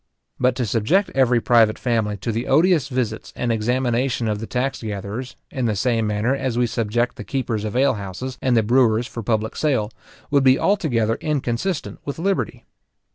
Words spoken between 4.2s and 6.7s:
of the tax gatherers, in the same manner as we